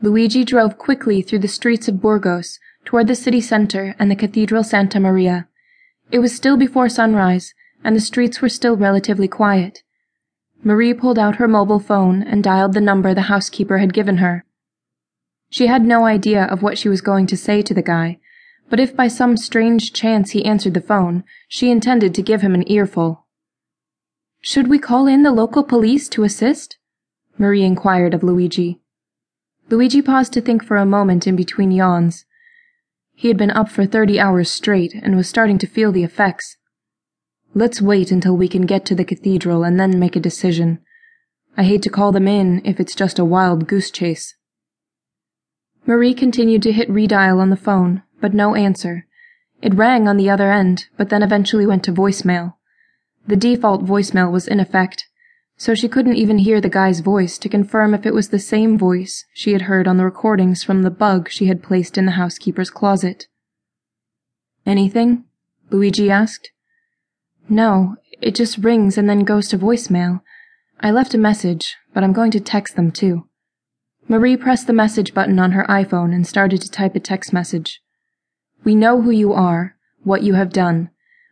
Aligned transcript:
Luigi 0.00 0.44
drove 0.44 0.78
quickly 0.78 1.22
through 1.22 1.40
the 1.40 1.48
streets 1.48 1.88
of 1.88 2.00
Burgos 2.00 2.60
toward 2.84 3.08
the 3.08 3.16
city 3.16 3.40
center 3.40 3.96
and 3.98 4.10
the 4.10 4.16
Cathedral 4.16 4.62
Santa 4.62 5.00
Maria. 5.00 5.48
It 6.12 6.20
was 6.20 6.34
still 6.34 6.56
before 6.56 6.88
sunrise, 6.88 7.52
and 7.82 7.96
the 7.96 8.00
streets 8.00 8.40
were 8.40 8.48
still 8.48 8.76
relatively 8.76 9.26
quiet. 9.26 9.82
Marie 10.62 10.94
pulled 10.94 11.18
out 11.18 11.36
her 11.36 11.48
mobile 11.48 11.80
phone 11.80 12.22
and 12.22 12.44
dialed 12.44 12.74
the 12.74 12.80
number 12.80 13.12
the 13.12 13.22
housekeeper 13.22 13.78
had 13.78 13.92
given 13.92 14.18
her. 14.18 14.44
She 15.50 15.66
had 15.66 15.84
no 15.84 16.04
idea 16.04 16.44
of 16.44 16.62
what 16.62 16.78
she 16.78 16.88
was 16.88 17.00
going 17.00 17.26
to 17.26 17.36
say 17.36 17.62
to 17.62 17.74
the 17.74 17.82
guy, 17.82 18.18
but 18.70 18.78
if 18.78 18.94
by 18.94 19.08
some 19.08 19.36
strange 19.36 19.92
chance 19.92 20.30
he 20.30 20.44
answered 20.44 20.74
the 20.74 20.80
phone, 20.80 21.24
she 21.48 21.70
intended 21.70 22.14
to 22.14 22.22
give 22.22 22.42
him 22.42 22.54
an 22.54 22.70
earful. 22.70 23.26
Should 24.40 24.68
we 24.68 24.78
call 24.78 25.06
in 25.06 25.24
the 25.24 25.32
local 25.32 25.64
police 25.64 26.08
to 26.10 26.24
assist? 26.24 26.78
Marie 27.36 27.64
inquired 27.64 28.14
of 28.14 28.22
Luigi. 28.22 28.80
Luigi 29.70 30.00
paused 30.00 30.32
to 30.32 30.40
think 30.40 30.64
for 30.64 30.76
a 30.76 30.86
moment 30.86 31.26
in 31.26 31.36
between 31.36 31.70
yawns. 31.70 32.24
He 33.14 33.28
had 33.28 33.36
been 33.36 33.50
up 33.50 33.68
for 33.68 33.84
thirty 33.84 34.18
hours 34.18 34.50
straight 34.50 34.94
and 34.94 35.16
was 35.16 35.28
starting 35.28 35.58
to 35.58 35.66
feel 35.66 35.92
the 35.92 36.04
effects. 36.04 36.56
Let's 37.54 37.82
wait 37.82 38.10
until 38.10 38.36
we 38.36 38.48
can 38.48 38.62
get 38.62 38.86
to 38.86 38.94
the 38.94 39.04
cathedral 39.04 39.64
and 39.64 39.78
then 39.78 39.98
make 39.98 40.16
a 40.16 40.20
decision. 40.20 40.80
I 41.56 41.64
hate 41.64 41.82
to 41.82 41.90
call 41.90 42.12
them 42.12 42.28
in 42.28 42.62
if 42.64 42.78
it's 42.78 42.94
just 42.94 43.18
a 43.18 43.24
wild 43.24 43.66
goose 43.66 43.90
chase. 43.90 44.36
Marie 45.86 46.14
continued 46.14 46.62
to 46.62 46.72
hit 46.72 46.88
redial 46.88 47.40
on 47.40 47.50
the 47.50 47.56
phone, 47.56 48.02
but 48.20 48.34
no 48.34 48.54
answer. 48.54 49.06
It 49.60 49.74
rang 49.74 50.06
on 50.06 50.16
the 50.16 50.30
other 50.30 50.52
end, 50.52 50.86
but 50.96 51.08
then 51.08 51.22
eventually 51.22 51.66
went 51.66 51.82
to 51.84 51.92
voicemail. 51.92 52.54
The 53.26 53.36
default 53.36 53.84
voicemail 53.84 54.30
was 54.30 54.46
in 54.46 54.60
effect, 54.60 55.06
so 55.60 55.74
she 55.74 55.88
couldn't 55.88 56.14
even 56.14 56.38
hear 56.38 56.60
the 56.60 56.68
guy's 56.68 57.00
voice 57.00 57.36
to 57.36 57.48
confirm 57.48 57.92
if 57.92 58.06
it 58.06 58.14
was 58.14 58.28
the 58.28 58.38
same 58.38 58.78
voice 58.78 59.26
she 59.34 59.52
had 59.52 59.62
heard 59.62 59.88
on 59.88 59.96
the 59.96 60.04
recordings 60.04 60.62
from 60.62 60.82
the 60.82 60.90
bug 60.90 61.28
she 61.28 61.46
had 61.46 61.64
placed 61.64 61.98
in 61.98 62.06
the 62.06 62.12
housekeeper's 62.12 62.70
closet. 62.70 63.26
Anything? 64.64 65.24
Luigi 65.70 66.10
asked. 66.10 66.52
No, 67.48 67.96
it 68.20 68.36
just 68.36 68.58
rings 68.58 68.96
and 68.96 69.10
then 69.10 69.24
goes 69.24 69.48
to 69.48 69.58
voicemail. 69.58 70.20
I 70.80 70.92
left 70.92 71.12
a 71.12 71.18
message, 71.18 71.76
but 71.92 72.04
I'm 72.04 72.12
going 72.12 72.30
to 72.30 72.40
text 72.40 72.76
them 72.76 72.92
too. 72.92 73.26
Marie 74.06 74.36
pressed 74.36 74.68
the 74.68 74.72
message 74.72 75.12
button 75.12 75.40
on 75.40 75.52
her 75.52 75.66
iPhone 75.68 76.14
and 76.14 76.24
started 76.24 76.62
to 76.62 76.70
type 76.70 76.94
a 76.94 77.00
text 77.00 77.32
message. 77.32 77.82
We 78.62 78.76
know 78.76 79.02
who 79.02 79.10
you 79.10 79.32
are, 79.32 79.74
what 80.04 80.22
you 80.22 80.34
have 80.34 80.52
done. 80.52 80.90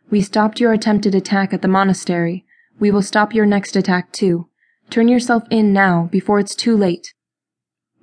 We 0.09 0.21
stopped 0.21 0.59
your 0.59 0.73
attempted 0.73 1.15
attack 1.15 1.53
at 1.53 1.61
the 1.61 1.67
monastery, 1.69 2.45
we 2.79 2.91
will 2.91 3.01
stop 3.01 3.33
your 3.33 3.45
next 3.45 3.75
attack 3.75 4.11
too. 4.11 4.49
Turn 4.89 5.07
yourself 5.07 5.43
in 5.49 5.73
now, 5.73 6.07
before 6.11 6.39
it's 6.39 6.55
too 6.55 6.77
late. 6.77 7.13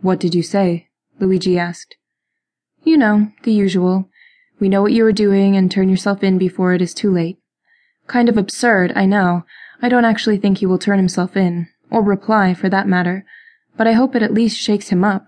What 0.00 0.20
did 0.20 0.34
you 0.34 0.42
say? 0.42 0.88
Luigi 1.18 1.58
asked. 1.58 1.96
You 2.82 2.96
know, 2.96 3.32
the 3.44 3.52
usual. 3.52 4.10
We 4.60 4.68
know 4.68 4.82
what 4.82 4.92
you 4.92 5.06
are 5.06 5.12
doing 5.12 5.56
and 5.56 5.70
turn 5.70 5.88
yourself 5.88 6.22
in 6.22 6.38
before 6.38 6.74
it 6.74 6.82
is 6.82 6.92
too 6.92 7.10
late. 7.10 7.38
Kind 8.06 8.28
of 8.28 8.36
absurd, 8.36 8.92
I 8.94 9.06
know. 9.06 9.44
I 9.80 9.88
don't 9.88 10.04
actually 10.04 10.36
think 10.36 10.58
he 10.58 10.66
will 10.66 10.78
turn 10.78 10.98
himself 10.98 11.36
in, 11.36 11.68
or 11.90 12.02
reply 12.02 12.54
for 12.54 12.68
that 12.68 12.88
matter, 12.88 13.24
but 13.76 13.86
I 13.86 13.92
hope 13.92 14.14
it 14.14 14.22
at 14.22 14.34
least 14.34 14.58
shakes 14.58 14.88
him 14.88 15.04
up. 15.04 15.26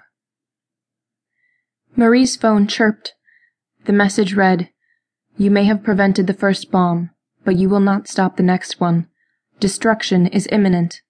Marie's 1.97 2.36
phone 2.36 2.66
chirped. 2.66 3.14
The 3.86 3.92
message 3.92 4.34
read, 4.34 4.70
You 5.38 5.50
may 5.50 5.64
have 5.64 5.83
prevented 5.83 6.27
the 6.27 6.34
first 6.34 6.70
bomb, 6.70 7.10
but 7.44 7.56
you 7.56 7.69
will 7.69 7.81
not 7.81 8.08
stop 8.08 8.36
the 8.36 8.42
next 8.42 8.81
one. 8.81 9.08
Destruction 9.59 10.27
is 10.27 10.47
imminent. 10.53 11.01